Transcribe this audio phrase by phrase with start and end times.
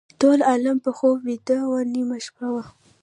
[0.19, 2.63] ټول عالم په خوب ویده و نیمه شپه وه.